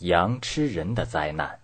[0.00, 1.58] 羊吃人的灾难。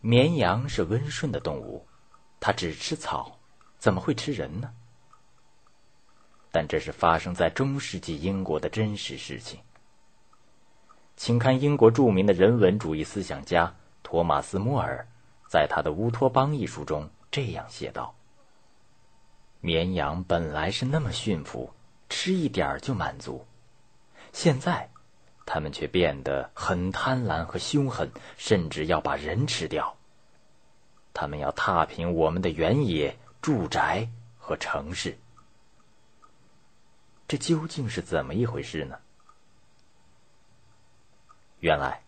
[0.00, 1.84] 绵羊是温顺的动物，
[2.38, 3.36] 它只吃草，
[3.78, 4.72] 怎么会吃人呢？
[6.52, 9.60] 但这是发生在中世纪英国的真实事情。
[11.16, 13.74] 请看英国著名的人文主义思想家
[14.04, 15.04] 托马斯·莫尔
[15.48, 18.14] 在他的《乌托邦》一书中这样写道
[19.60, 21.72] ：“绵羊本来是那么驯服，
[22.08, 23.44] 吃一点儿就满足，
[24.32, 24.88] 现在。”
[25.46, 29.96] 他们却变得很贪婪和凶狠，甚至要把人吃掉。
[31.12, 35.16] 他们要踏平我们的原野、住宅和城市。
[37.28, 38.98] 这究竟是怎么一回事呢？
[41.60, 42.02] 原来，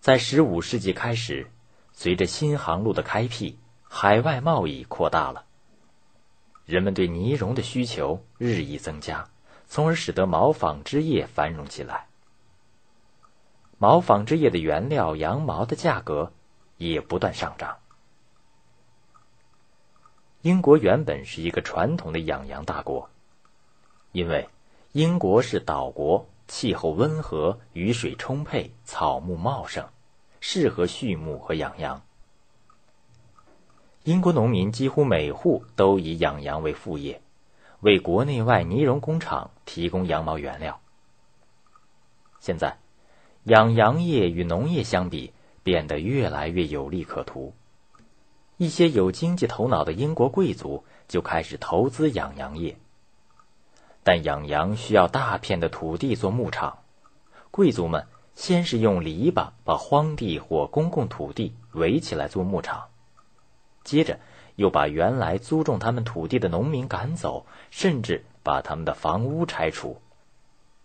[0.00, 1.50] 在十五世纪开始，
[1.92, 5.44] 随着新航路的开辟，海外贸易扩大了，
[6.64, 9.28] 人们对呢绒的需求日益增加，
[9.68, 12.05] 从而使得毛纺织业繁荣起来。
[13.78, 16.32] 毛纺织业的原料羊毛的价格
[16.78, 17.76] 也不断上涨。
[20.40, 23.10] 英国原本是一个传统的养羊大国，
[24.12, 24.48] 因为
[24.92, 29.86] 英国是岛国，气候温和，雨水充沛，草木茂盛，
[30.40, 32.00] 适合畜牧和养羊。
[34.04, 37.20] 英国农民几乎每户都以养羊为副业，
[37.80, 40.80] 为国内外呢绒工厂提供羊毛原料。
[42.40, 42.78] 现在。
[43.46, 47.54] 养羊业与农业相比，变得越来越有利可图。
[48.56, 52.76] 一些有经济头脑的英国贵族就开始投资养羊业。
[54.02, 56.78] 但养羊需要大片的土地做牧场，
[57.52, 62.88] 贵族们先是用篱笆把荒地或公共土地围起来做牧场，
[63.84, 64.18] 接着
[64.56, 69.98] 又把原来租种他们土地的农民赶走，甚至把他们的房屋拆除，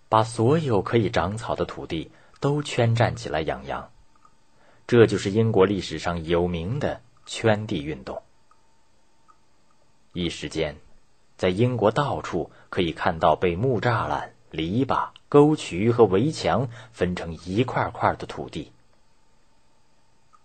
[0.09, 2.11] 把所有可以长草的土地。
[2.41, 3.91] 都圈站起来养羊，
[4.87, 8.23] 这就是英国历史上有名的圈地运动。
[10.11, 10.75] 一时间，
[11.37, 18.71] 在英国到处可以看到被木栅栏、篱笆、沟渠和围墙分成一块块的土地。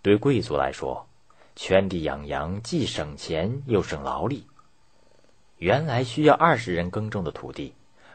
[0.03, 1.07] 对贵族来说，
[1.55, 4.45] 圈地养羊既省钱又省劳力。
[5.57, 7.73] 原来需要二十人耕种的土地，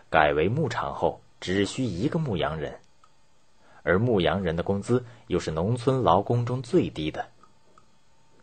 [0.09, 2.79] 改为牧场后只需一个牧羊人。
[3.83, 7.29] 而牧羊人的工资又是农村劳工中最低的。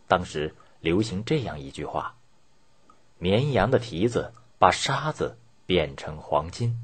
[0.07, 2.15] 当时流行这样一句话
[3.19, 6.75] ：“绵羊的蹄子把沙子变成黄金。”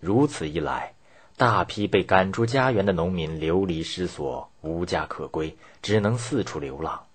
[0.00, 0.94] 如此一来，
[1.36, 7.06] 大批被赶出家园的农民流离失所，无家可归，只能四处流浪。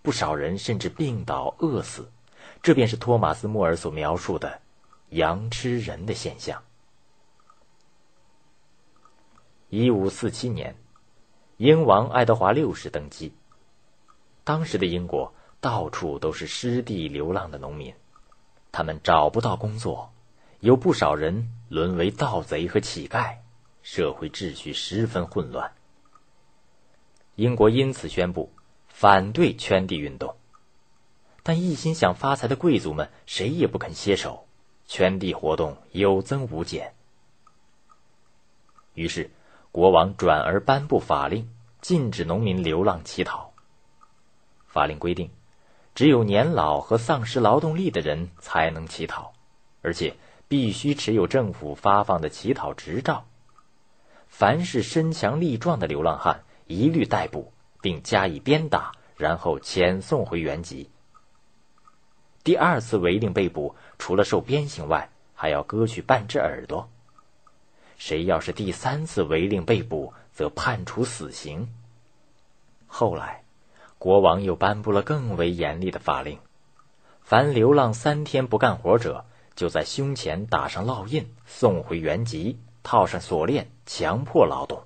[0.00, 2.10] 不少人甚至病倒、饿死。
[2.62, 4.60] 这便是托马斯·莫尔所描述的
[5.10, 6.62] “羊吃人”的现象。
[9.70, 10.76] 一五四七年，
[11.58, 13.34] 英王爱德华六世登基。
[14.42, 17.92] 当时的英国到处都是失地流浪的农民，
[18.72, 20.10] 他们找不到工作，
[20.60, 23.36] 有不少人沦为盗贼和乞丐，
[23.82, 25.70] 社会秩序十分混乱。
[27.34, 28.50] 英国因此宣布
[28.88, 30.34] 反对圈地运动，
[31.42, 34.46] 但一心想发财的贵族们谁也不肯歇手，
[34.86, 36.94] 圈地活动有增无减。
[38.94, 39.30] 于是。
[39.70, 41.48] 国王转而颁布法令，
[41.80, 43.52] 禁止农民流浪乞讨。
[44.66, 45.30] 法令规定，
[45.94, 49.32] 只有年老和丧失劳动力的人才能乞讨，
[49.82, 50.16] 而且
[50.48, 53.26] 必须持有政府发放的乞讨执照。
[54.26, 60.90] 凡是身强力壮的流浪汉，一律逮捕并加以鞭打，然后遣送回原籍。
[62.44, 66.88] 第二次违令被捕，除了受鞭刑外，还要割去半只耳朵。
[67.98, 71.68] 谁要是第三次违令被捕，则判处死刑。
[72.86, 73.42] 后来，
[73.98, 76.38] 国王又颁布了更为严厉的法令：
[77.22, 79.24] 凡流浪三天不干活者，
[79.56, 84.78] 就在胸前打上烙印，送回原籍，套上锁链，强迫劳动；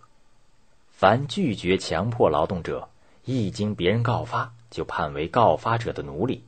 [0.90, 2.88] 凡拒绝强迫劳动者，
[3.24, 6.44] 一经别人告发，就判为告发者的奴隶。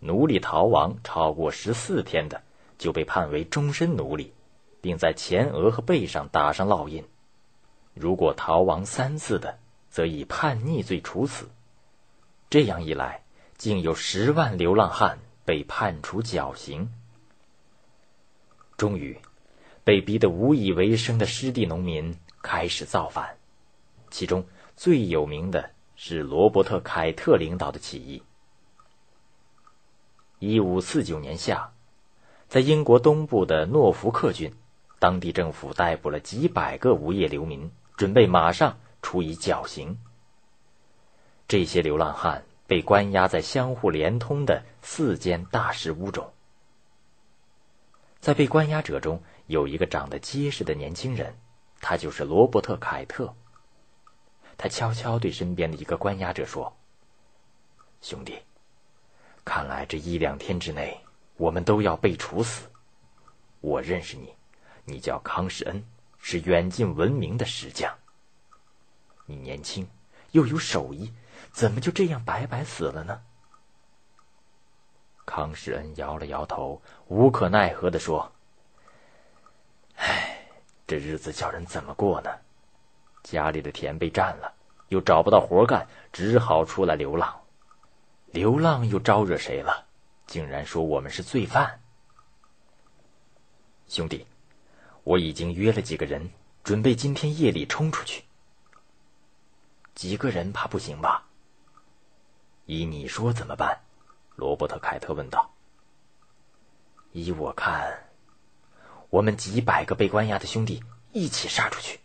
[0.00, 2.42] 奴隶逃亡超过十四天的，
[2.76, 4.32] 就被判为终身奴隶。
[4.80, 7.04] 并在前额和背上打上烙印。
[7.94, 9.58] 如果逃亡三次的，
[9.90, 11.48] 则以叛逆罪处死。
[12.48, 13.22] 这样一来，
[13.56, 16.92] 竟有十万流浪汉被判处绞刑。
[18.76, 19.20] 终于，
[19.84, 23.36] 被逼得无以为生的失地农民开始造反，
[24.10, 28.22] 其中最有名的是罗伯特·凯特领导的起义。
[30.38, 31.72] 一五四九年夏，
[32.48, 34.54] 在英国东部的诺福克郡。
[35.00, 39.98] 当地政府逮捕了几百个无业流民，准备马上处以绞刑。
[41.48, 46.32] 这些流浪汉被关押在相互连通的四间大石屋中。
[48.20, 51.34] 在被关押者中，有一个长得结实的年轻人，
[51.80, 53.34] 他就是罗伯特·凯特。
[54.58, 56.76] 他悄悄对身边的一个关押者说
[58.02, 58.38] ：“兄弟，
[59.46, 61.00] 看来这一两天之内，
[61.38, 62.68] 我们都要被处死。
[63.62, 64.34] 我认识你，
[64.84, 65.84] 你叫康世恩，
[66.18, 67.96] 是远近闻名的石匠。
[69.26, 69.88] 你年轻
[70.32, 71.12] 又有手艺，
[71.52, 73.22] 怎么就这样白白死了呢？”
[75.26, 78.32] 康世恩摇了摇头，无可奈何的说
[79.96, 80.48] ：“唉，
[80.86, 82.30] 这日子叫人怎么过呢？”
[83.22, 84.52] 家里的田被占了，
[84.88, 87.40] 又找不到活干，只好出来流浪。
[88.26, 89.86] 流浪又招惹谁了？
[90.26, 91.80] 竟然说我们是罪犯。
[93.88, 94.24] 兄弟，
[95.10, 96.30] 我已经约了几个人，
[96.62, 98.22] 准备今天夜里冲出去。
[99.92, 101.26] 几个人怕不行吧？
[102.66, 103.80] 依你说怎么办？
[104.36, 105.52] 罗伯特·凯特问道。
[107.10, 108.04] 依我看，
[109.08, 110.80] 我们几百个被关押的兄弟
[111.10, 111.98] 一起杀出去。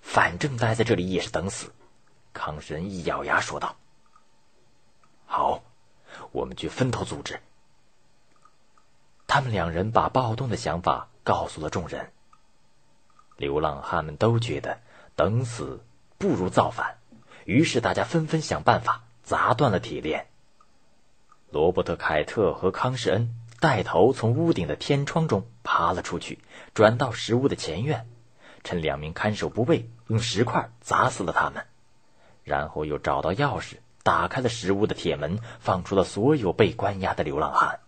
[0.00, 1.72] 反正待在这里也是等死，
[2.32, 3.76] 康神一咬牙说道
[5.24, 5.62] ：“好，
[6.32, 7.40] 我们去分头组织。”
[9.28, 12.12] 他们两人把暴动的想法告诉了众人。
[13.40, 14.80] 流浪汉们都觉得
[15.16, 15.82] 等死
[16.18, 16.98] 不如造反，
[17.46, 20.26] 于是大家纷纷想办法砸断了铁链。
[21.48, 26.38] 罗伯特·凯特和康世恩带头从屋顶的天窗中爬了出去，
[26.74, 28.06] 转到石屋的前院。
[28.62, 31.64] 趁两名看守不备，用石块砸死了他们，
[32.44, 37.80] 然后又找到钥匙，打开了石屋的铁门，放出了所有被关押的流浪汉。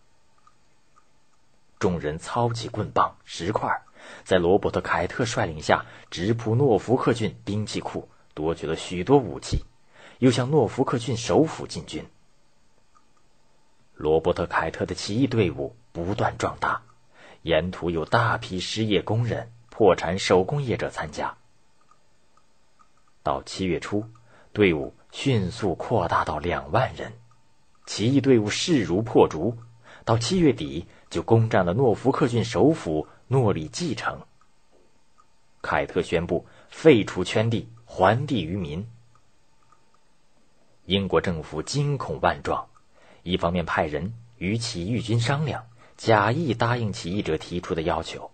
[1.79, 3.83] 众人操起棍棒、石块，
[4.25, 9.65] 在罗伯特·凯特率领下，直扑诺福克郡兵器库，夺取了许多武器，
[10.19, 12.07] 又向诺福克郡首府进军。
[13.95, 16.83] 罗伯特·凯特的起义队伍不断壮大，
[17.43, 19.51] 沿途有大批失业工人。
[19.75, 21.39] 破产手工业者参加。
[23.23, 24.05] 到七月初，
[24.53, 27.15] 队伍迅速扩大到两万人，
[27.87, 29.57] 起义队伍势如破竹。
[30.05, 34.21] 到七月底，就攻占了诺福克郡首府诺里继承。
[35.63, 38.87] 凯特宣布废除圈地，还地于民。
[40.85, 42.69] 英国政府惊恐万状，
[43.23, 45.65] 一方面派人与起义军商量，
[45.97, 48.31] 假意答应起义者提出的要求。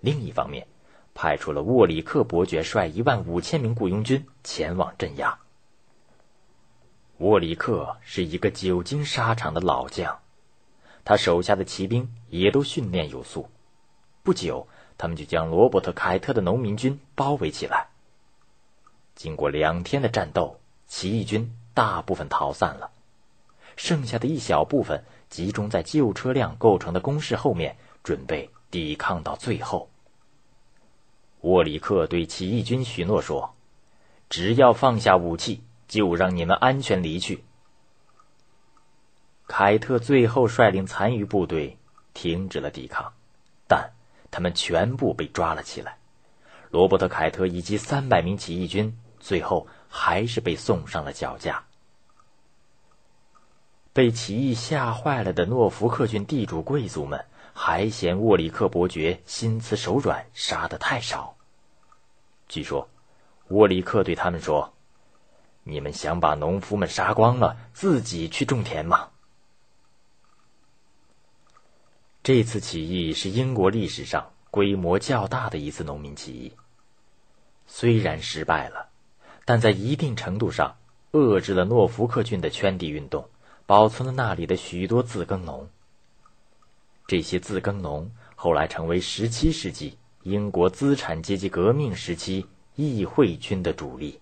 [0.00, 0.66] 另一方面，
[1.12, 5.38] 派出了沃里克伯爵率一万五千名雇佣军前往镇压。
[7.18, 10.20] 沃里克是一个久经沙场的老将，
[11.04, 13.50] 他手下的骑兵也都训练有素。
[14.26, 14.66] 不久，
[14.98, 17.86] 他们就将罗伯特·凯特的农民军包围起来。
[19.14, 20.58] 经过两天的战斗，
[20.88, 22.90] 起义军大部分逃散了，
[23.76, 28.50] 剩下的一小部分集中在旧车辆构成的工事后面，准备。
[28.68, 29.88] 抵抗到最后，
[31.42, 33.54] 沃里克对起义军许诺说
[34.28, 37.44] ：“只要放下武器，就让你们安全离去。”
[39.46, 41.78] 凯特最后率领残余部队
[42.12, 43.12] 停止了抵抗，
[43.68, 43.92] 但
[44.36, 45.96] 他们全部被抓了起来。
[46.70, 51.64] 罗伯特·凯特以及三百名起义军最后还是被送上了绞架。
[53.94, 57.24] 被起义吓坏了的诺福克郡地主贵族们。
[57.54, 61.34] 还嫌沃里克伯爵心慈手软，杀的太少。
[62.48, 62.90] 据说，
[63.48, 64.74] 沃里克对他们说
[65.64, 69.08] ：“你们想把农夫们杀光了，自己去种田吗？”
[72.26, 76.50] 这次起义是英国历史上规模较大的一次农民起义。
[77.68, 78.88] 虽然失败了，
[79.44, 80.76] 但在一定程度上
[81.12, 83.28] 遏制了诺福克郡的圈地运动，
[83.64, 85.68] 保存了那里的许多自耕农。
[87.06, 94.18] 这些自耕农后来成为17世纪英国资产阶级革命时期议会军的主力。